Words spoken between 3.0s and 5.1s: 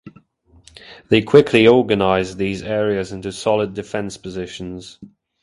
into solid defense positions.